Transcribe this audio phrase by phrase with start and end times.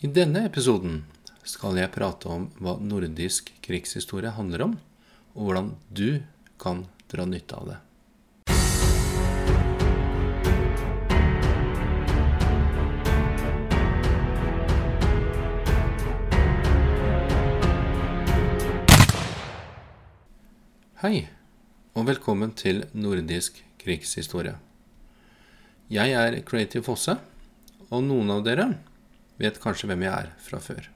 [0.00, 1.02] I denne episoden
[1.44, 4.72] skal jeg prate om hva nordisk krigshistorie handler om,
[5.36, 6.22] og hvordan du
[6.56, 7.76] kan dra nytte av det.
[21.04, 21.26] Hei,
[21.92, 24.56] og velkommen til nordisk krigshistorie.
[25.92, 27.20] Jeg er Creative Fosse,
[27.92, 28.72] og noen av dere
[29.40, 30.88] vet kanskje hvem jeg er fra før.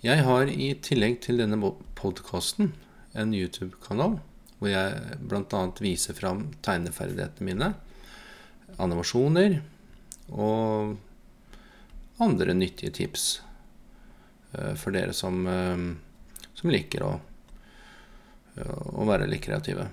[0.00, 1.58] Jeg har i tillegg til denne
[1.98, 2.72] podkasten
[3.18, 4.20] en YouTube-kanal
[4.60, 5.60] hvor jeg bl.a.
[5.80, 7.68] viser fram tegneferdighetene mine,
[8.80, 9.58] animasjoner
[10.30, 10.98] og
[12.20, 13.24] andre nyttige tips
[14.52, 15.86] eh, for dere som, eh,
[16.60, 17.14] som liker å,
[19.00, 19.88] å være litt kreative.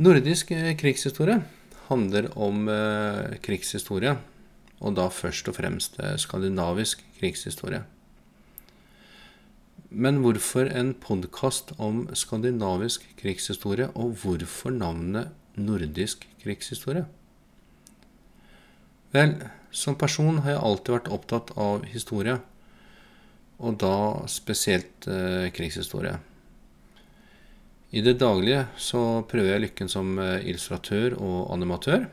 [0.00, 1.42] Nordisk eh, krigshistorie
[1.88, 2.66] handler om
[3.40, 4.12] krigshistorie
[4.78, 7.82] og da først og fremst eh, skandinavisk krigshistorie.
[9.88, 17.06] Men hvorfor en podkast om skandinavisk krigshistorie, og hvorfor navnet nordisk krigshistorie?
[19.16, 19.38] Vel,
[19.72, 22.36] som person har jeg alltid vært opptatt av historie,
[23.58, 26.18] og da spesielt eh, krigshistorie.
[27.90, 32.04] I det daglige så prøver jeg lykken som eh, illustratør og animatør.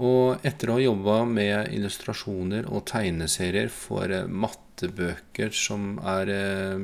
[0.00, 6.80] Og etter å ha jobba med illustrasjoner og tegneserier for eh, mattebøker som er eh,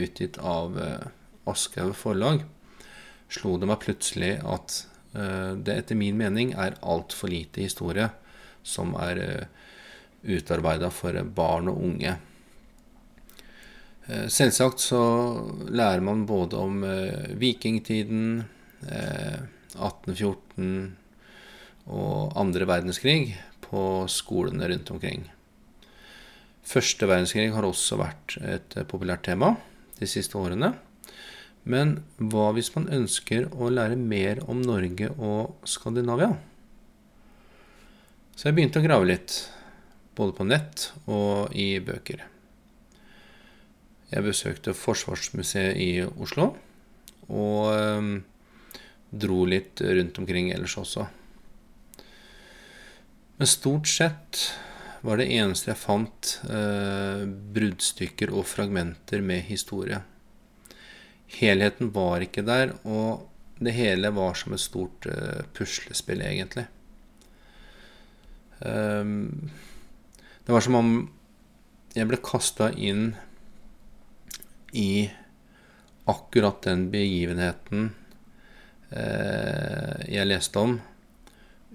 [0.00, 1.06] utgitt av eh,
[1.48, 2.42] Aschehoug forlag,
[3.30, 4.84] slo det meg plutselig at
[5.18, 8.04] det etter min mening er altfor lite historie
[8.60, 9.48] som er
[10.20, 12.12] utarbeida for barn og unge.
[14.28, 15.00] Selvsagt så
[15.72, 16.84] lærer man både om
[17.40, 18.44] vikingtiden,
[18.84, 20.97] 1814
[21.88, 25.24] og andre verdenskrig på skolene rundt omkring.
[26.68, 29.54] Første verdenskrig har også vært et populært tema
[29.98, 30.74] de siste årene.
[31.68, 36.34] Men hva hvis man ønsker å lære mer om Norge og Skandinavia?
[38.36, 39.40] Så jeg begynte å grave litt,
[40.16, 42.22] både på nett og i bøker.
[44.08, 46.52] Jeg besøkte Forsvarsmuseet i Oslo,
[47.28, 48.12] og øh,
[49.10, 51.08] dro litt rundt omkring ellers også.
[53.38, 54.40] Men stort sett
[55.06, 57.22] var det eneste jeg fant, eh,
[57.54, 60.00] bruddstykker og fragmenter med historie.
[61.38, 63.28] Helheten var ikke der, og
[63.62, 66.66] det hele var som et stort eh, puslespill, egentlig.
[68.58, 69.52] Um,
[70.42, 70.92] det var som om
[71.94, 73.12] jeg ble kasta inn
[74.74, 75.06] i
[76.10, 77.92] akkurat den begivenheten
[78.90, 80.80] eh, jeg leste om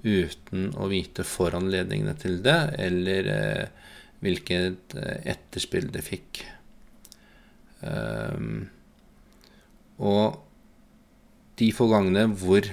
[0.03, 3.91] uten å vite foranledningene til det, eller eh,
[4.23, 6.43] hvilket eh, etterspill det fikk.
[7.83, 8.69] Um,
[9.99, 10.39] og
[11.59, 12.67] de få gangene hvor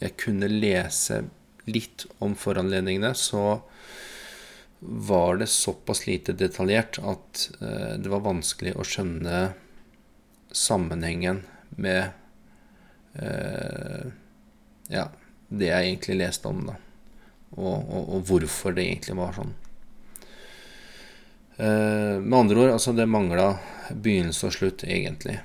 [0.00, 1.20] jeg kunne lese
[1.70, 3.60] litt om foranledningene, så
[4.80, 9.42] var det såpass lite detaljert at uh, det var vanskelig å skjønne
[10.50, 11.44] sammenhengen
[11.78, 12.10] med
[13.20, 14.08] uh,
[14.90, 15.04] ja,
[15.50, 16.76] det jeg egentlig leste om, da.
[17.58, 19.52] Og, og, og hvorfor det egentlig var sånn.
[21.60, 23.50] Eh, med andre ord, altså det mangla
[23.90, 25.40] begynnelse og slutt, egentlig.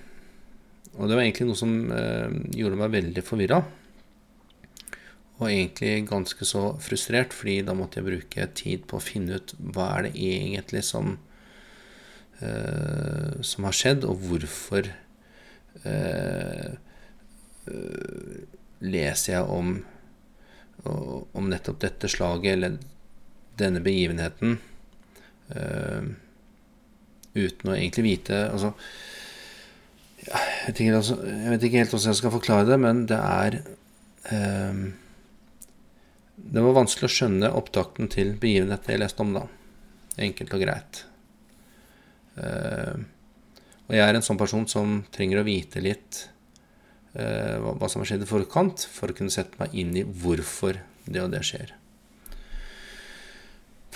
[0.95, 3.59] Og det var egentlig noe som eh, gjorde meg veldig forvirra.
[5.35, 9.55] Og egentlig ganske så frustrert, fordi da måtte jeg bruke tid på å finne ut
[9.75, 11.17] hva er det egentlig som,
[12.39, 14.87] eh, som har skjedd, og hvorfor
[15.83, 16.69] eh,
[17.67, 18.39] eh,
[18.85, 19.75] leser jeg om
[20.83, 22.77] om nettopp dette slaget eller
[23.59, 24.57] denne begivenheten
[25.55, 26.03] uh,
[27.35, 28.73] uten å egentlig vite Altså
[30.25, 33.59] jeg, altså, jeg, vet ikke, helt hvordan jeg skal forklare det, men det er
[34.31, 34.85] uh,
[36.35, 39.43] Det var vanskelig å skjønne opptakten til begivenheten jeg leste om, da.
[40.25, 41.03] Enkelt og greit.
[42.35, 43.05] Uh,
[43.85, 46.25] og jeg er en sånn person som trenger å vite litt
[47.15, 51.21] hva som har skjedd i forkant, for å kunne sette meg inn i hvorfor det
[51.23, 51.73] og det skjer.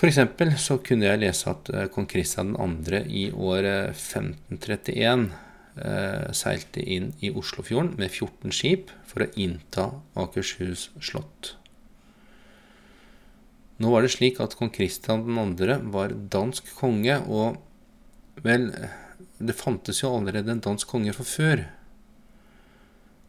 [0.00, 0.16] F.eks.
[0.56, 3.02] så kunne jeg lese at eh, kong Kristian 2.
[3.04, 5.26] i år 1531
[5.76, 11.58] eh, seilte inn i Oslofjorden med 14 skip for å innta Akershus slott.
[13.80, 15.76] Nå var det slik at kong Kristian 2.
[15.92, 17.60] var dansk konge, og
[18.40, 18.70] vel,
[19.36, 21.66] det fantes jo allerede en dansk konge fra før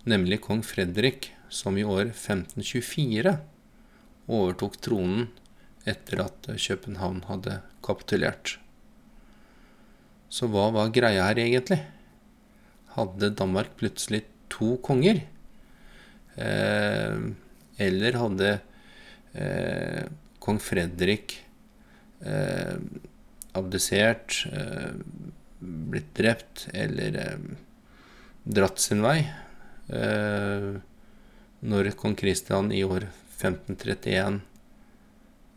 [0.08, 3.36] nemlig kong Fredrik, som i år 1524
[4.32, 5.28] overtok tronen
[5.88, 8.56] etter at København hadde kapitulert.
[10.32, 11.82] Så hva var greia her egentlig?
[12.96, 15.24] Hadde Danmark plutselig to konger?
[16.40, 17.18] Eh,
[17.82, 18.52] eller hadde
[19.36, 20.08] eh,
[20.40, 21.36] kong Fredrik
[22.24, 22.78] eh,
[23.58, 24.96] abdisert, eh,
[25.60, 27.48] blitt drept eller eh,
[28.48, 29.20] dratt sin vei?
[29.92, 30.72] Eh,
[31.68, 33.04] når kong Kristian i år
[33.42, 34.40] 1531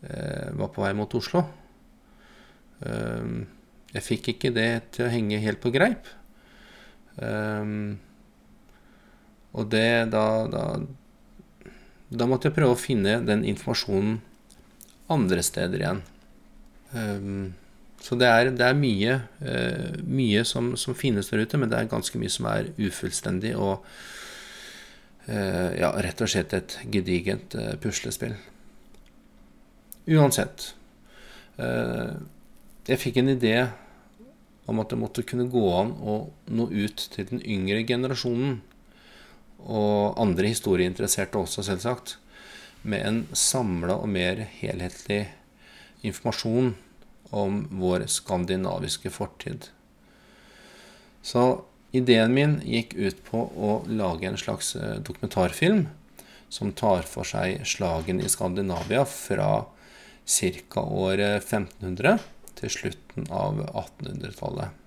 [0.08, 1.44] eh, var på vei mot Oslo.
[2.82, 3.28] Eh,
[3.94, 6.10] jeg fikk ikke det til å henge helt på greip.
[9.54, 10.62] Og det da, da,
[12.10, 14.16] da måtte jeg prøve å finne den informasjonen
[15.14, 16.00] andre steder igjen.
[18.02, 19.14] Så det er, det er mye,
[20.02, 23.54] mye som, som, finnes der ute, men det er ganske mye som er ufullstendig.
[23.54, 23.86] og
[25.26, 28.34] ja, rett og slett et gedigent eh, puslespill.
[30.04, 30.74] Uansett.
[31.56, 32.12] Eh,
[32.84, 33.54] jeg fikk en idé
[34.68, 36.18] om at det måtte kunne gå an å
[36.52, 38.60] nå ut til den yngre generasjonen,
[39.64, 42.18] og andre historieinteresserte også, selvsagt,
[42.84, 45.22] med en samla og mer helhetlig
[46.04, 46.74] informasjon
[47.32, 49.70] om vår skandinaviske fortid.
[51.24, 55.84] Så Ideen min gikk ut på å lage en slags eh, dokumentarfilm
[56.50, 59.66] som tar for seg slagen i Skandinavia fra
[60.26, 60.82] ca.
[60.82, 62.16] året 1500
[62.58, 64.80] til slutten av 1800-tallet.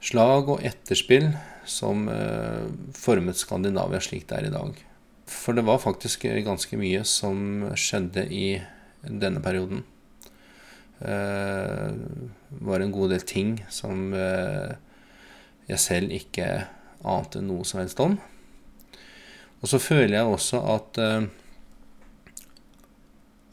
[0.00, 1.32] Slag og etterspill
[1.68, 4.78] som eh, formet Skandinavia slik det er i dag.
[5.30, 8.60] For det var faktisk ganske mye som skjedde i
[9.02, 9.82] denne perioden.
[11.00, 11.98] Det eh,
[12.62, 14.14] var en god del ting som
[15.68, 16.46] jeg selv ikke
[17.06, 18.16] ante noe som helst om.
[19.60, 21.28] Og så føler jeg også at eh,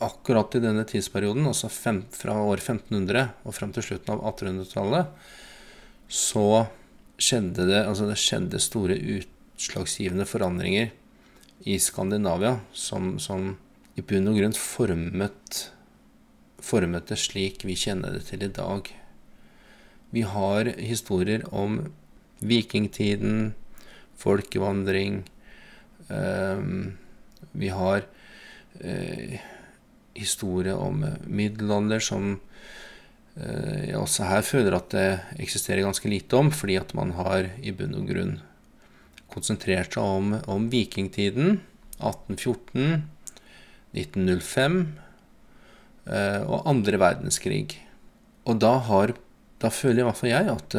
[0.03, 5.27] akkurat i denne tidsperioden, altså fem, fra år 1500 og frem til slutten av 1800-tallet,
[6.07, 6.67] så
[7.17, 10.93] skjedde det, altså det skjedde store utslagsgivende forandringer
[11.67, 13.55] i Skandinavia som, som
[13.97, 15.63] i bunn og grunn formet,
[16.61, 18.91] formet det slik vi kjenner det til i dag.
[20.15, 21.81] Vi har historier om
[22.39, 23.53] vikingtiden,
[24.17, 25.23] folkevandring.
[26.09, 26.97] Ehm,
[27.51, 28.05] vi har
[28.79, 29.39] eh,
[30.15, 32.37] historie om middelalder som
[33.35, 35.07] eh, jeg også her føler at det
[35.43, 38.37] eksisterer ganske lite om, fordi at man har i bunn og grunn
[39.33, 41.59] konsentrert seg om, om vikingtiden,
[41.99, 43.03] 1814,
[43.97, 44.81] 1905
[46.07, 47.81] eh, og andre verdenskrig.
[48.47, 49.17] Og da har
[49.61, 50.75] da føler i hvert fall jeg at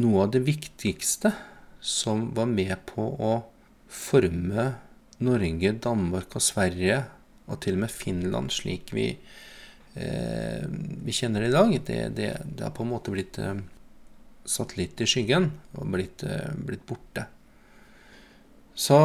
[0.00, 1.34] noe av det viktigste
[1.82, 3.32] som var med på å
[3.92, 4.70] forme
[5.22, 7.02] Norge, Danmark og Sverige,
[7.50, 9.10] og til og med Finland slik vi,
[9.98, 13.60] eh, vi kjenner det i dag, det, det, det, har på en måte blitt eh,
[14.48, 17.26] satt litt i skyggen og blitt, eh, blitt borte.
[18.74, 18.98] Så,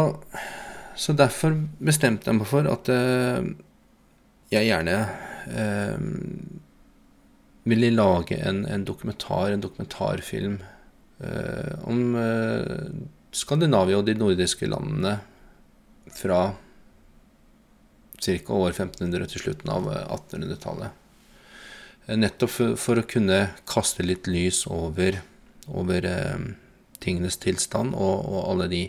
[0.96, 3.52] så, derfor bestemte jeg meg for at eh,
[4.54, 4.98] jeg gjerne
[5.52, 5.98] eh,
[7.68, 10.60] ville lage en, en dokumentar, en dokumentarfilm
[11.20, 12.86] Eh, om eh,
[13.34, 15.16] Skandinavia og de nordiske landene
[16.14, 16.42] fra
[18.22, 18.54] ca.
[18.54, 20.94] år 1500 til slutten av 1800-tallet.
[22.06, 25.22] Eh, nettopp for, for, å kunne kaste litt lys over,
[25.68, 26.48] over eh,
[27.02, 28.86] tingenes tilstand og, og alle de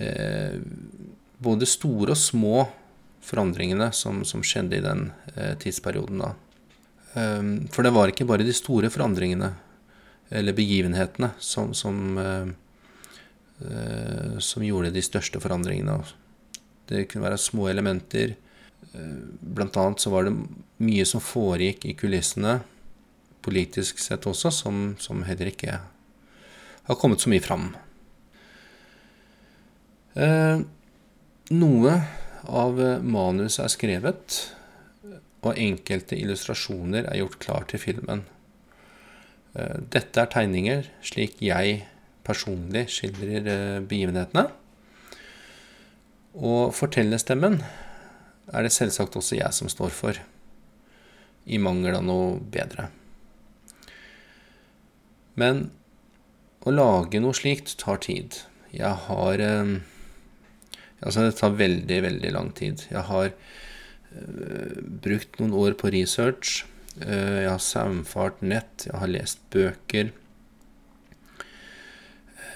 [0.00, 0.56] eh,
[1.38, 2.66] både store og små
[3.28, 6.24] forandringene som, som skjedde i den eh, tidsperioden.
[6.24, 6.32] da.
[7.72, 9.48] For det var ikke bare de store forandringene
[10.28, 12.48] eller begivenhetene, som, som, eh,
[13.70, 15.98] eh, som, gjorde de største forandringene.
[16.88, 18.36] Det kunne være små elementer.
[18.92, 20.36] Eh, blant annet så var det
[20.84, 22.58] mye som foregikk i kulissene,
[23.42, 25.78] politisk sett også, som, som heller ikke
[26.88, 27.70] har kommet så mye fram.
[31.48, 31.92] Noe
[32.50, 34.38] av manuset er skrevet,
[35.46, 38.24] og enkelte illustrasjoner er gjort klar til filmen.
[39.54, 41.84] Eh, dette er tegninger slik jeg
[42.26, 44.48] personlig skildrer eh, begivenhetene.
[46.38, 47.60] Og fortellerstemmen
[48.48, 50.18] er det selvsagt også jeg som står for,
[51.48, 52.90] i mangel av noe bedre.
[55.38, 55.68] Men
[56.66, 58.42] å lage noe slikt tar tid.
[58.74, 59.78] Jeg har eh,
[60.98, 62.80] Altså, det tar veldig, veldig lang tid.
[62.90, 63.28] Jeg har
[64.10, 66.64] brukt noen år på research.
[67.00, 70.10] Eh, jeg har saumfart nett, jeg har lest bøker.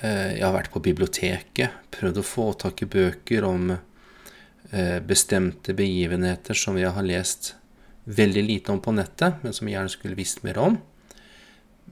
[0.02, 5.76] Eh, jeg har vært på biblioteket, prøvd å få tak i bøker om eh, bestemte
[5.78, 7.54] begivenheter som jeg har lest
[8.04, 10.80] veldig lite om på nettet, men som jeg gjerne skulle visst mer om.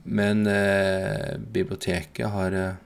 [0.03, 2.79] Men eh, biblioteket har eh,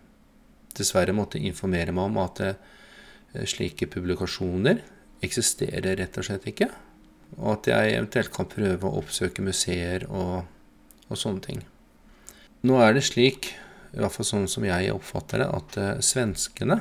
[0.75, 4.84] dessverre måttet informere meg om at eh, slike publikasjoner
[5.25, 6.70] eksisterer rett og slett ikke.
[7.36, 10.46] Og at jeg eventuelt kan prøve å oppsøke museer og,
[11.10, 11.63] og sånne ting.
[12.65, 13.51] Nå er det slik,
[13.94, 16.79] i hvert fall sånn som jeg oppfatter det, at uh, svenskene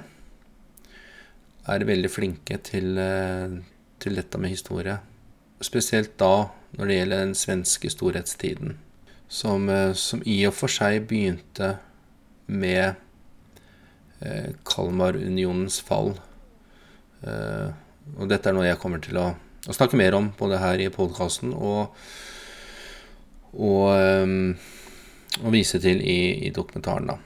[1.69, 3.53] er veldig flinke til, uh,
[4.01, 4.97] til, dette med historie.
[5.65, 6.49] Spesielt da
[6.79, 8.79] når det gjelder den svenske storhetstiden.
[9.29, 11.77] Som, uh, som i og for seg begynte
[12.47, 13.01] med
[14.65, 16.15] Kalmarunionens fall.
[18.19, 20.91] Og dette er noe jeg kommer til å, å snakke mer om både her i
[20.93, 21.95] podkasten og,
[23.55, 23.87] og
[24.25, 24.53] um,
[25.43, 27.11] å vise til i, i dokumentaren.
[27.11, 27.17] Da.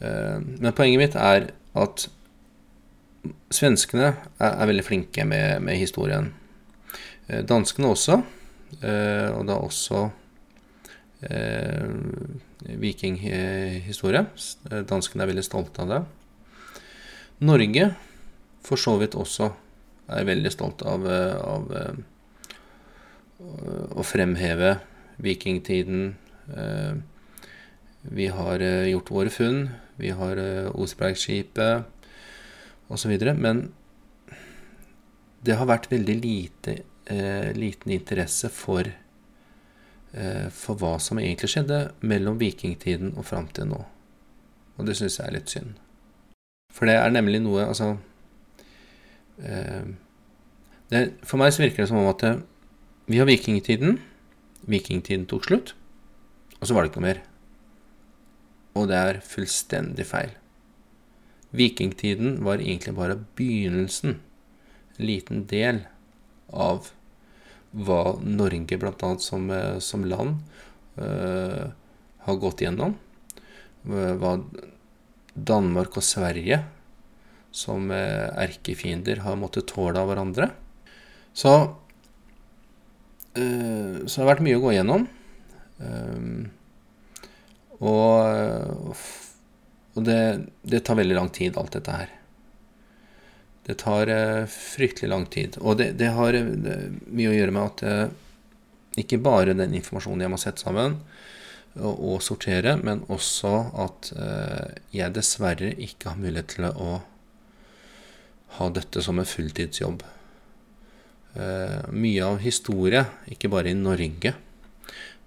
[0.00, 1.50] Uh, men poenget mitt er
[1.80, 2.08] at
[3.52, 6.32] svenskene er, er veldig flinke med, med, historien.
[7.30, 8.20] Uh, danskene også,
[8.82, 10.08] uh, og da også
[12.80, 14.22] vikinghistorie.
[14.88, 15.98] Danskene er veldig stolte av det.
[17.44, 17.90] Norge
[18.64, 19.50] for så vidt også
[20.10, 21.70] er veldig stolt av, av
[23.94, 24.74] å fremheve
[25.22, 26.10] vikingtiden,
[26.56, 26.94] Eh,
[28.02, 29.68] vi har eh, gjort våre funn.
[29.96, 31.82] Vi har eh, Osbergskipet
[32.88, 33.18] osv.
[33.36, 33.72] Men
[35.40, 36.80] det har vært veldig lite,
[37.56, 38.86] liten interesse for,
[40.54, 43.78] for hva som egentlig skjedde mellom vikingtiden og fram til nå.
[44.76, 45.78] Og det syns jeg er litt synd.
[46.76, 47.94] For det er nemlig noe Altså
[49.40, 52.24] det, For meg så virker det som om at
[53.10, 53.98] vi har vikingtiden.
[54.70, 55.74] Vikingtiden tok slutt.
[56.60, 57.22] Og så var det ikke noe mer.
[58.78, 60.34] Og det er fullstendig feil.
[61.56, 64.20] Vikingtiden var egentlig bare begynnelsen,
[64.98, 65.82] en liten del,
[66.50, 66.92] av
[67.70, 69.10] hva Norge bl.a.
[69.22, 70.38] Som, eh, som land
[70.98, 71.70] uh,
[72.26, 72.96] har gått gjennom.
[73.86, 74.34] Hva
[75.34, 76.60] Danmark og Sverige
[77.50, 80.50] som uh, erkefiender har måttet tåle av hverandre.
[81.34, 81.54] Så,
[83.34, 85.06] uh, så det har vært mye å gå gjennom.
[85.80, 86.48] Um,
[87.80, 88.96] og,
[89.96, 90.22] og det,
[90.62, 92.16] det, tar veldig lang tid, alt dette her.
[93.64, 94.10] Det tar
[94.52, 95.56] fryktelig lang tid.
[95.62, 100.40] Og det, det har mye å gjøre med at ikke bare den informasjonen jeg må
[100.42, 100.98] sette sammen
[101.78, 103.52] og, sortere, men også
[103.84, 104.10] at
[104.92, 106.98] jeg dessverre ikke har mulighet til å
[108.58, 110.02] ha dette som en fulltidsjobb.
[111.94, 114.32] mye av historie, ikke bare i Norge,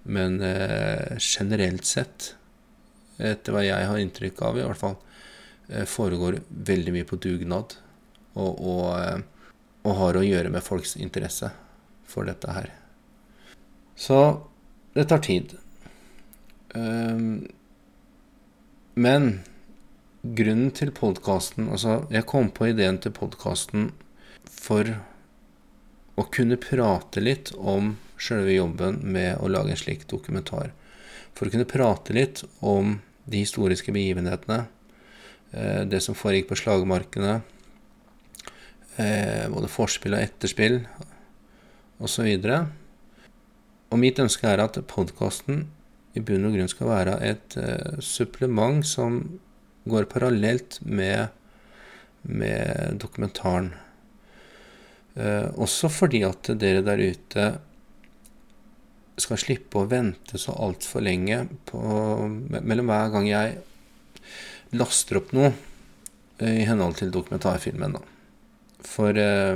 [0.04, 2.34] men eh, generelt sett,
[3.16, 4.96] etter hva jeg har inntrykk av i hvert fall,
[5.70, 7.76] eh, foregår veldig mye på dugnad.
[8.34, 9.22] Og, og, eh,
[9.84, 11.48] og, har å gjøre med folks interesse
[12.10, 12.68] for dette her.
[13.96, 14.18] Så
[14.94, 15.54] det tar tid.
[16.74, 17.46] Um,
[18.98, 19.28] men
[20.24, 23.90] grunnen til podkasten Altså, jeg kom på ideen til podkasten
[24.48, 24.88] for
[26.16, 30.70] å kunne prate litt om sjølve jobben med å lage en slik dokumentar.
[31.34, 34.66] For å kunne prate litt om de historiske begivenhetene,
[35.52, 37.42] eh, det som foregikk på slagmarkene,
[38.96, 40.84] eh, både forspill og etterspill
[41.98, 42.28] osv.
[42.30, 42.68] Og,
[43.90, 45.66] og mitt ønske er at podkasten
[46.14, 49.40] i bunn og grunn skal være et uh, supplement som
[49.84, 51.28] går parallelt med,
[52.22, 53.72] med dokumentaren.
[55.14, 57.46] Eh, også fordi at dere der ute
[59.20, 61.80] skal slippe å vente så altfor lenge på,
[62.58, 63.60] mellom hver gang jeg
[64.74, 67.98] laster opp noe eh, i henhold til dokumentarfilmen.
[67.98, 68.02] Da.
[68.84, 69.54] For, eh,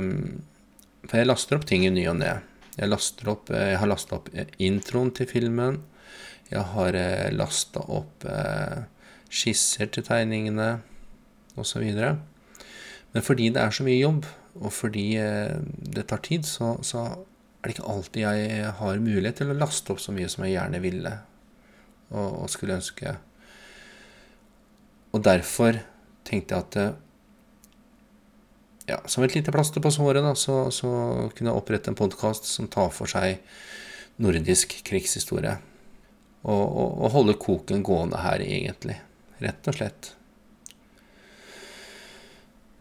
[1.05, 2.37] for jeg laster opp ting i ny og ne.
[2.79, 2.91] Jeg,
[3.27, 5.81] opp, eh, jeg har lasta opp introen til filmen.
[6.49, 6.95] Jeg har
[7.35, 8.23] lasta opp
[9.29, 10.79] skisser til tegningene
[11.59, 11.85] osv.
[13.13, 14.27] Men fordi det er så mye jobb,
[14.59, 15.07] og fordi
[15.95, 17.05] det tar tid, så, så
[17.59, 20.55] er det ikke alltid jeg har mulighet til å laste opp så mye som jeg
[20.55, 21.13] gjerne ville
[22.09, 23.15] og, og skulle ønske.
[25.13, 25.79] Og derfor
[26.27, 26.97] tenkte jeg at
[28.89, 30.89] ja, som et lite plaster på såret, da, så, så
[31.35, 33.37] kunne jeg opprette en podkast som tar for seg
[34.21, 35.57] nordisk krigshistorie.
[36.39, 38.95] Og, og, og holde koken gående her, egentlig.
[39.39, 40.11] Rett og slett.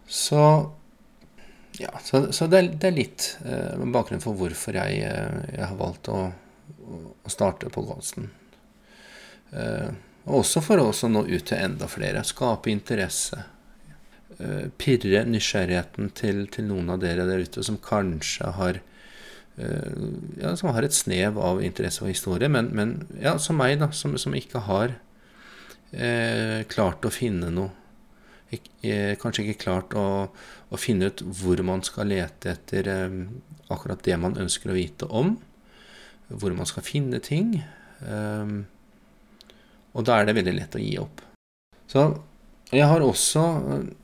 [0.08, 0.42] Så
[1.78, 5.62] ja, så, så det, er, det, er, litt eh, bakgrunnen for hvorfor jeg, eh, jeg
[5.62, 6.24] har valgt å,
[6.88, 8.26] å starte podkasten.
[9.54, 9.92] Eh,
[10.28, 12.24] og også for å nå ut til enda flere.
[12.26, 13.44] Skape interesse.
[14.38, 18.76] Eh, pirre nysgjerrigheten til, til, noen av dere der ute som kanskje har
[19.58, 19.94] uh,
[20.38, 23.88] ja, som har et snev av interesse for historie, men, men ja, som meg, da,
[23.90, 24.94] som, som ikke har
[25.94, 27.74] uh, klart å finne noe
[28.48, 28.64] Ik
[29.20, 30.32] Kanskje ikke klart å,
[30.72, 32.86] å, finne ut hvor man skal lete etter
[33.68, 35.34] akkurat det man ønsker å vite om.
[36.32, 37.58] Hvor man skal finne ting.
[39.92, 41.20] og da er det veldig lett å gi opp.
[41.92, 42.06] Så
[42.68, 43.42] jeg har, også,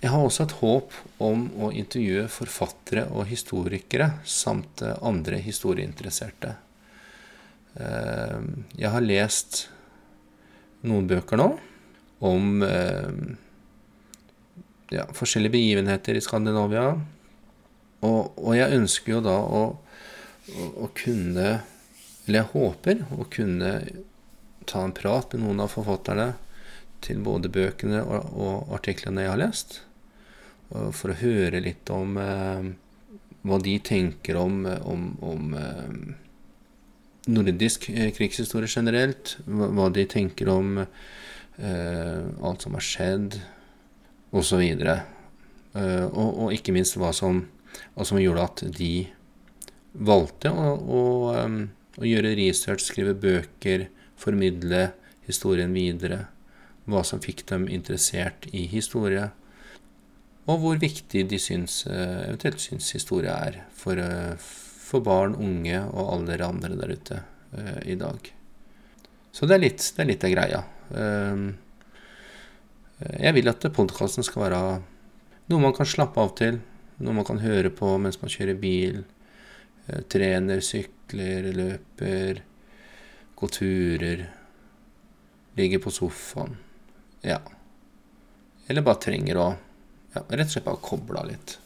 [0.00, 6.54] jeg har også et håp om å intervjue forfattere og historikere samt eh, andre historieinteresserte.
[7.76, 8.46] Eh,
[8.80, 9.66] jeg har lest
[10.88, 11.50] noen bøker nå
[12.24, 13.10] om eh,
[14.94, 16.88] ja, forskjellige begivenheter i Skandinavia.
[18.04, 19.62] Og, og, jeg ønsker jo da å,
[20.52, 21.46] å, å kunne
[22.26, 23.70] Eller jeg håper å kunne
[24.68, 26.32] ta en prat med noen av forfatterne
[27.04, 29.82] til både bøkene og, og artiklene jeg har lest.
[30.68, 32.70] For å høre litt om eh,
[33.44, 36.14] hva de tenker om, om, om eh,
[37.28, 39.36] nordisk eh, krigshistorie generelt.
[39.44, 40.88] Hva, hva, de tenker om eh,
[41.58, 43.36] alt som har skjedd,
[44.34, 44.62] osv.
[45.74, 47.44] Eh, og, og ikke minst hva som,
[47.94, 48.92] hva som gjorde at de
[49.94, 51.02] valgte å, å,
[51.98, 54.88] å gjøre research, skrive bøker, formidle
[55.26, 56.26] historien videre
[56.90, 59.30] hva som fikk dem interessert i historie,
[60.44, 65.78] og hvor viktig de syns, eh, eventuelt syns historie er for, eh, for, barn, unge
[65.86, 67.22] og alle andre der ute
[67.56, 68.28] uh, i dag.
[69.34, 70.60] Så det er litt, det er litt av greia.
[70.94, 71.52] Uh,
[73.18, 74.60] jeg vil at podkasten skal være
[75.50, 76.60] noe man kan slappe av til,
[77.02, 79.02] noe man kan høre på mens man kjører bil,
[79.90, 82.40] uh, trener, sykler, løper,
[83.34, 84.24] går turer,
[85.58, 86.56] ligger på sofaen.
[87.24, 87.40] Ja.
[88.68, 89.48] Eller bare trenger å
[90.14, 91.56] ja, rett og slett bare koble av litt.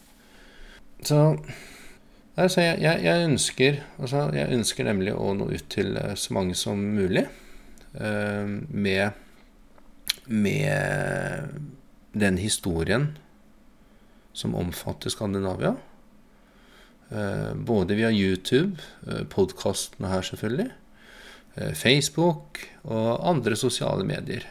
[1.05, 1.19] Så
[2.35, 6.35] altså, jeg, jeg, jeg, ønsker altså, jeg ønsker nemlig å nå ut til eh, så
[6.35, 7.27] mange som mulig
[7.99, 9.17] med,
[10.27, 11.55] med
[12.15, 13.09] den historien
[14.33, 15.75] som omfatter Skandinavia.
[17.09, 20.71] Uh, både via YouTube, uh, podkastene her selvfølgelig,
[21.75, 24.45] Facebook og andre sosiale medier.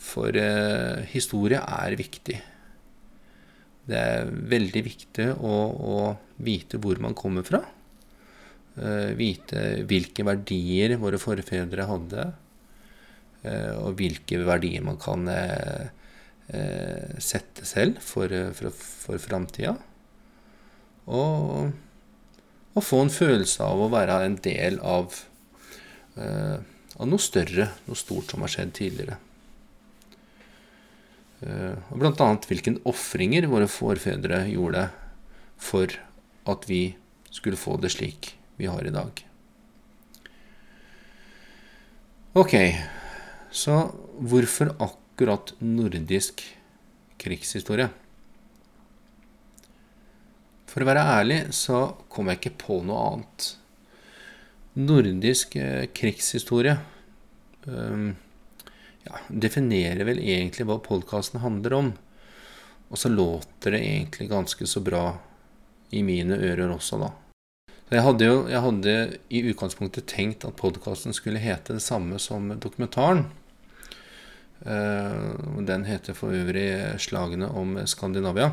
[0.00, 2.38] For eh, historie er viktig.
[3.90, 5.98] Det er veldig viktig å, å
[6.42, 7.62] vite hvor man kommer fra.
[8.78, 12.26] Eh, vite hvilke verdier våre forfedre hadde,
[13.42, 15.90] eh, og hvilke verdier man kan eh,
[17.18, 19.74] sette selv for, for, for framtida.
[21.10, 21.72] Og,
[22.74, 25.14] og, få en følelse av å være en del av,
[26.20, 29.18] av noe større, noe stort som har skjedd tidligere.
[31.46, 32.28] Og bl.a.
[32.50, 34.88] hvilke ofringer våre forfedre gjorde
[35.70, 35.94] for
[36.50, 36.82] at vi
[37.30, 39.24] skulle få det slik vi har i dag.
[42.38, 42.54] Ok,
[43.50, 43.80] så
[44.22, 46.44] hvorfor akkurat nordisk
[47.18, 47.88] krigshistorie?
[50.70, 51.80] For å være ærlig så
[52.12, 53.48] kom jeg ikke på noe annet.
[54.78, 56.76] Nordisk eh, krigshistorie
[57.66, 58.12] um,
[59.02, 61.90] ja, definerer vel egentlig hva podkasten handler om.
[62.90, 65.04] Og så låter det egentlig ganske så bra
[65.90, 67.10] i mine ører også, da.
[67.90, 68.92] Jeg hadde jo jeg hadde
[69.34, 73.24] i utgangspunktet tenkt at podkasten skulle hete det samme som dokumentaren.
[74.62, 78.52] Uh, den heter for øvrig 'Slagene om Skandinavia'.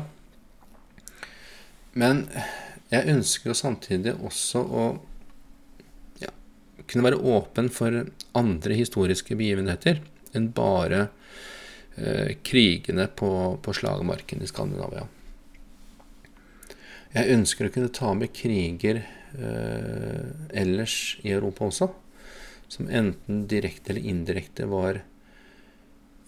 [1.94, 2.26] Men
[2.90, 4.84] jeg ønsker jo samtidig også å
[6.22, 6.30] ja,
[6.86, 10.00] kunne være åpen for andre historiske begivenheter
[10.36, 11.08] enn bare
[11.96, 15.06] eh, krigene på, på slagmarken i Skandinavia.
[17.12, 21.88] Jeg ønsker å kunne ta med kriger eh, ellers i Europa også,
[22.68, 25.02] som enten direkte eller indirekte var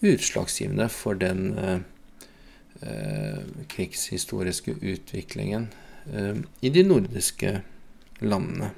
[0.01, 1.79] utslagsgivende for den eh,
[2.81, 5.67] eh krigshistoriske utviklingen
[6.13, 7.61] eh, i de nordiske
[8.19, 8.71] landene.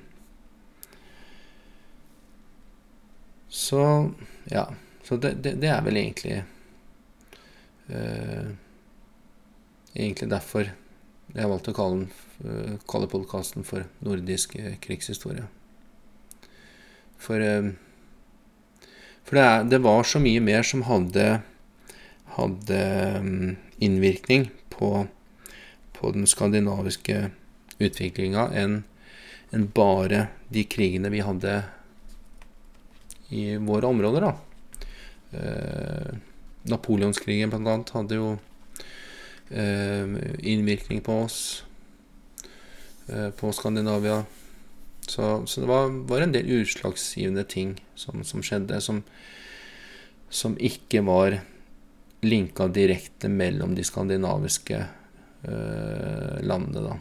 [3.47, 4.11] Så
[4.51, 4.67] ja
[5.03, 6.43] så det, det, det, er vel egentlig
[7.87, 8.45] eh,
[9.93, 10.71] Egentlig derfor
[11.33, 12.32] jeg valgte å kalle, uh,
[12.89, 15.45] kalle podkasten for nordisk uh, krigshistorie.
[17.23, 17.39] For,
[19.23, 21.27] for det, er, det, var så mye mer som hadde,
[22.35, 22.79] hadde
[23.15, 25.05] um, innvirkning på,
[25.95, 27.29] på, den skandinaviske
[27.79, 28.81] utviklinga enn
[29.53, 31.61] en bare de krigene vi hadde
[33.31, 34.25] i våre områder.
[34.27, 34.33] da.
[35.37, 36.15] Eh,
[36.63, 37.75] Napoleonskrigen bl.a.
[37.93, 38.33] hadde jo
[39.53, 41.37] innvirkning på oss,
[43.37, 44.23] på Skandinavia.
[45.07, 49.01] Så, så det var, var, en del utslagsgivende ting som, som skjedde, som,
[50.31, 51.39] som, ikke var
[52.23, 54.79] linka direkte mellom de skandinaviske
[55.43, 56.99] øh, landene, da.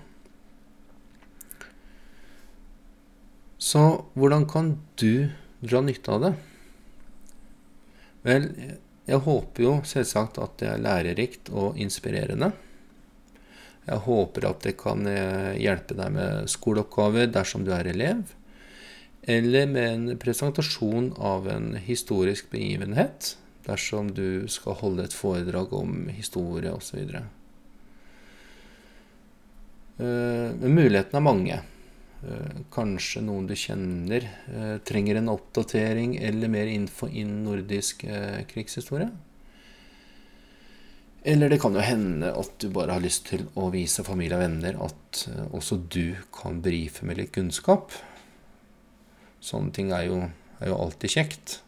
[3.62, 3.82] Så
[4.18, 5.30] hvordan kan du
[5.62, 6.32] dra nytte av det?
[8.26, 8.48] Vel,
[9.06, 12.50] jeg håper jo selvsagt at det er lærerikt og inspirerende.
[13.82, 18.20] Jeg håper at det kan eh, hjelpe deg med skoleoppgaver dersom du er elev,
[19.22, 26.08] eller med en presentasjon av en historisk begivenhet dersom du skal holde et foredrag om
[26.14, 26.98] historie osv.
[27.10, 27.24] Eh,
[29.98, 31.58] men mulighetene er mange.
[32.22, 34.30] Eh, kanskje noen du kjenner
[34.86, 38.06] trenger en oppdatering eller mer info innen nordisk
[38.54, 39.10] krigshistorie.
[41.24, 44.42] Eller det kan jo hende at du bare har lyst til å vise familie og
[44.42, 47.94] venner at eh, også du kan brife med litt kunnskap.
[49.42, 50.18] Sånne ting er jo,
[50.58, 51.60] er jo alltid kjekt.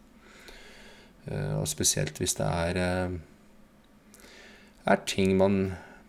[1.31, 4.27] Eh, og spesielt hvis det er, eh,
[4.91, 5.61] er ting man,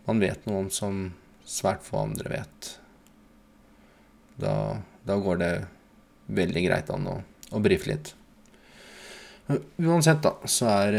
[0.08, 1.06] man, vet noe om som
[1.46, 2.72] svært få andre vet.
[4.42, 4.56] Da,
[5.06, 5.52] da går det
[6.34, 7.16] veldig greit an å,
[7.54, 8.10] å brife litt.
[9.78, 10.98] Uansett, da, så er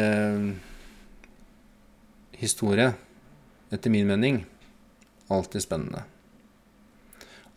[2.37, 2.91] historie,
[3.73, 4.43] etter min mening,
[5.33, 6.03] alltid spennende.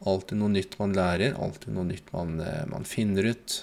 [0.08, 3.56] Alltid noe nytt man lærer, alltid noe nytt man, eh, man finner ut.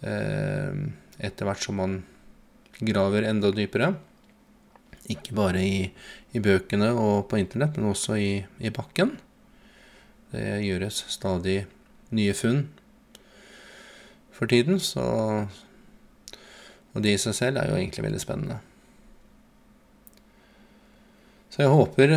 [0.00, 0.72] Eh,
[1.18, 1.98] etter hvert som man
[2.80, 3.94] graver enda dypere.
[5.12, 5.84] Ikke bare i,
[6.34, 9.14] i bøkene og på internett, men også i, i bakken.
[10.32, 11.60] Det gjøres stadig
[12.16, 12.66] nye funn
[14.36, 15.46] for tiden, så
[16.96, 18.54] Og det i seg selv er jo egentlig veldig spennende.
[21.56, 22.10] Så jeg håper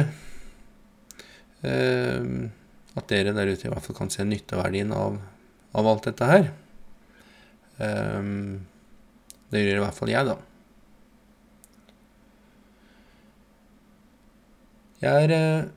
[1.63, 2.23] eh,
[2.99, 5.15] at dere der ute i hvert fall kan se nytteverdien av,
[5.79, 6.49] av alt dette her.
[7.79, 8.19] Eh,
[9.49, 10.35] det gjør i hvert fall jeg, da.
[14.99, 15.71] Jeg er eh,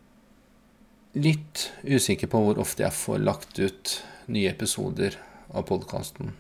[1.23, 3.97] litt usikker på hvor ofte jeg får lagt ut
[4.35, 5.15] nye episoder
[5.55, 6.35] av podkasten.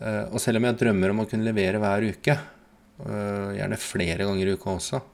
[0.00, 2.40] Eh, og selv om jeg drømmer om å kunne levere hver uke,
[3.04, 5.04] eh, gjerne flere ganger i uka også,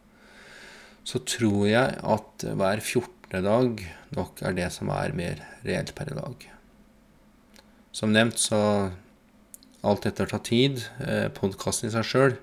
[1.07, 3.45] så tror jeg at hver 14.
[3.45, 3.83] dag
[4.17, 6.47] nok er det som er mer reelt per i dag.
[7.95, 8.59] Som nevnt, så
[9.87, 10.83] alt dette tar tid.
[10.99, 12.37] Eh, Podkasten i seg sjøl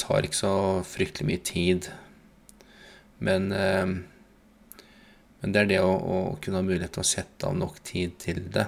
[0.00, 0.54] tar ikke så
[0.88, 1.90] fryktelig mye tid.
[3.20, 3.84] Men, eh,
[5.42, 8.16] men det er det å, å, kunne ha mulighet til å sette av nok tid
[8.22, 8.66] til det.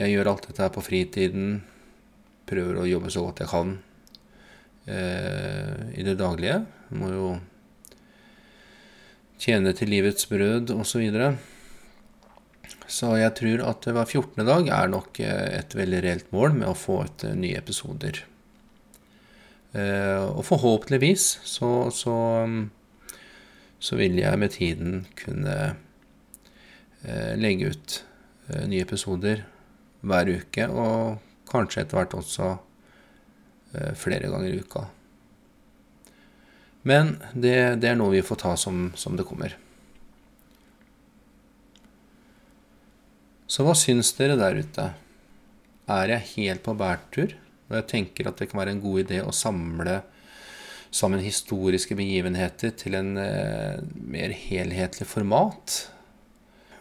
[0.00, 1.60] Jeg gjør alt dette her på fritiden.
[2.50, 3.76] Prøver å jobbe så godt jeg kan
[4.90, 6.64] eh, i det daglige.
[6.98, 7.30] Må jo
[9.40, 11.06] tjene til livets brød osv.
[11.10, 11.30] Så,
[12.90, 14.44] så jeg tror at hver 14.
[14.46, 18.24] dag er nok eh, et veldig reelt mål med å få ut eh, nye episoder.
[19.72, 22.16] Eh, og forhåpentligvis så, så,
[23.78, 25.76] så vil jeg med tiden kunne
[27.40, 27.94] legge ut
[28.68, 29.46] nye episoder
[30.04, 32.50] hver uke, og kanskje etter hvert også
[33.96, 34.82] flere ganger i uka.
[36.86, 39.56] Men det, det, er noe vi får ta som, som, det kommer.
[43.50, 44.86] Så hva syns dere der ute?
[45.90, 47.34] Er jeg helt på bærtur
[47.70, 50.00] når jeg tenker at det kan være en god idé å samle
[50.90, 55.82] sammen historiske begivenheter til en eh, mer helhetlig format?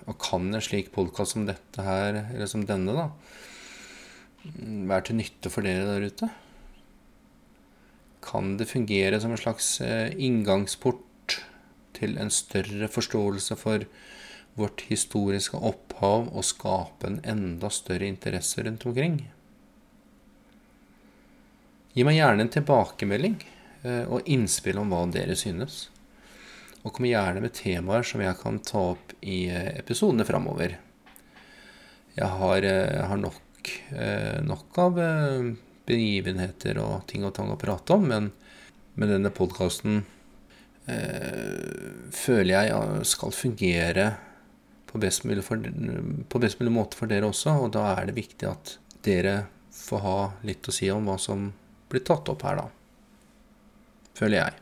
[0.09, 3.09] Og kan en slik podkast som dette her, eller som denne, da,
[4.89, 6.29] være til nytte for dere der ute?
[8.21, 11.39] Kan det fungere som en slags eh, inngangsport
[11.97, 13.85] til en større forståelse for
[14.59, 19.21] vårt historiske opphav og skape en enda større interesse rundt omkring.
[21.95, 23.39] Gi meg gjerne en tilbakemelding
[23.83, 25.87] eh, og innspill om hva dere synes.
[26.83, 30.77] Og kom gjerne med temaer som jeg kan ta opp i eh, episodene framover.
[32.19, 32.65] Jeg har,
[33.07, 33.69] har nok,
[34.43, 34.97] nok av
[35.89, 38.31] begivenheter og ting og tang å prate om, men
[38.99, 40.01] med denne podkasten
[40.89, 44.09] eh, føler jeg skal fungere
[44.89, 45.61] på best, for,
[46.29, 49.43] på best, mulig måte for dere også, og da er det viktig at dere
[49.75, 51.51] får ha litt å si om hva som
[51.89, 52.67] blir tatt opp her, da.
[54.17, 54.57] Føler jeg.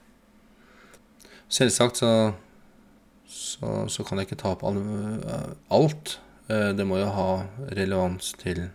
[1.57, 2.11] Selvsagt så,
[3.31, 6.17] så, så kan jeg ikke ta opp alt.
[6.51, 7.29] Eh, det må jo ha
[7.79, 8.67] relevans til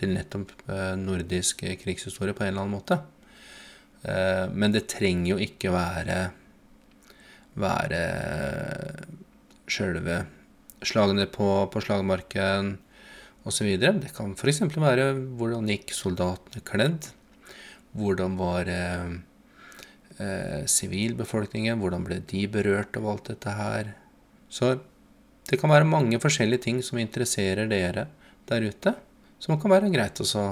[0.00, 3.00] til nettopp eh, nordisk krigshistorie på en eller annen måte.
[4.02, 6.20] Eh, men det trenger jo ikke være
[7.60, 8.02] være
[9.70, 10.22] sjølve
[10.86, 12.76] slagene på, på slagmarken
[13.44, 13.70] osv.
[13.80, 14.62] Det kan f.eks.
[14.76, 17.10] være hvordan gikk soldatene kledd?
[17.96, 18.70] Hvordan var
[20.70, 21.74] sivilbefolkningen?
[21.74, 23.92] Eh, hvordan ble de berørt av alt dette her?
[24.50, 24.76] Så
[25.50, 28.06] det kan være mange forskjellige ting som interesserer dere
[28.50, 28.94] der ute,
[29.40, 30.42] som kan være greit også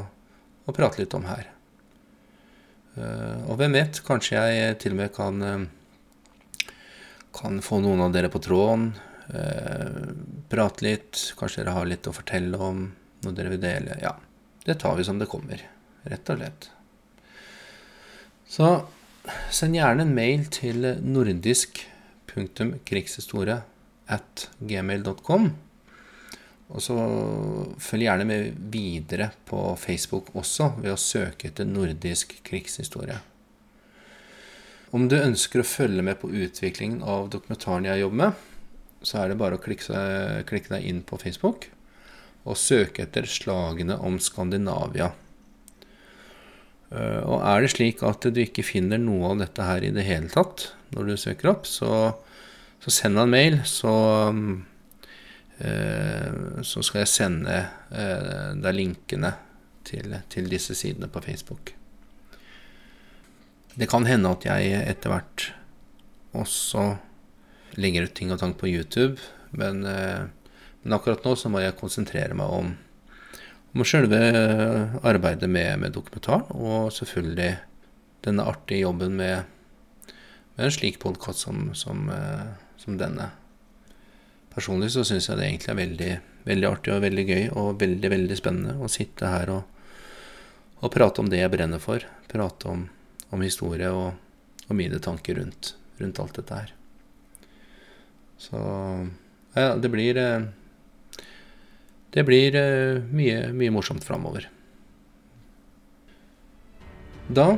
[0.68, 1.44] å prate litt om her.
[2.98, 5.62] Eh, og hvem vet, kanskje jeg til og med kan, eh,
[7.37, 8.85] kan få noen av dere på tråden.
[9.29, 9.98] Eh,
[10.48, 11.35] prate litt.
[11.38, 13.98] Kanskje dere har litt å fortelle om noe dere vil dele.
[14.01, 14.14] Ja,
[14.64, 15.62] det tar vi som det kommer,
[16.05, 16.70] rett og slett.
[18.48, 18.87] Så
[19.53, 23.62] send gjerne en mail til nordisk.krigshistorie
[24.09, 25.53] at gmail.com.
[26.68, 26.94] Og så
[27.81, 33.16] følg gjerne med videre på Facebook også ved å søke etter nordisk krigshistorie.
[34.92, 38.44] Om du ønsker å følge med på utviklingen av dokumentaren jeg jobber med,
[39.04, 41.68] så er det bare å klikke, klikke deg inn på Facebook
[42.48, 45.12] og søke etter 'Slagene om Skandinavia'.
[46.88, 50.07] Eh, og er det slik at du ikke finner noe av dette her i det
[50.09, 52.16] hele tatt når du søker opp, så,
[52.81, 53.92] så send meg en mail, så
[55.58, 57.54] så skal jeg sende
[57.90, 59.32] eh, deg linkene
[59.88, 61.72] til, til, disse sidene på Facebook.
[63.78, 65.48] Det kan hende at jeg etter hvert
[66.38, 66.84] også
[67.78, 69.18] legger ut ting og tang på YouTube,
[69.50, 70.28] men, eh,
[70.82, 72.70] men, akkurat nå så må jeg konsentrere meg om,
[73.74, 74.20] om selve
[75.02, 77.56] arbeidet med, med dokumentaren, og selvfølgelig
[78.26, 79.42] denne artige jobben med,
[80.54, 82.06] med en slik podkast som, som,
[82.78, 83.30] som denne.
[84.54, 86.12] Personlig så syns jeg det egentlig er veldig,
[86.48, 89.62] veldig artig og veldig gøy og veldig, veldig spennende å sitte her og,
[90.80, 92.04] og prate om det jeg brenner for.
[92.30, 92.87] Prate om,
[93.34, 94.12] om historie og,
[94.66, 96.74] og, mine tanker rundt, rundt, alt dette her.
[98.38, 98.58] Så
[99.54, 100.46] ja, det blir eh,
[102.14, 104.48] Det blir eh, mye, mye morsomt framover.
[107.28, 107.50] Da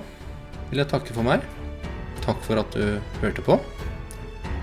[0.70, 1.46] vil jeg takke for meg.
[2.24, 3.61] Takk for at du hørte på.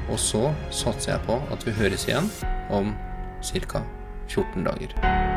[0.09, 2.31] Og så satser jeg på at vi høres igjen
[2.69, 2.95] om
[3.43, 3.83] ca.
[4.27, 5.36] 14 dager.